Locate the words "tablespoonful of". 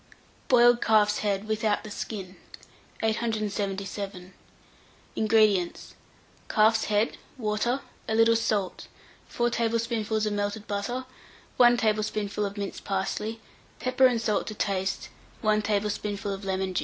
11.77-12.57, 15.61-16.43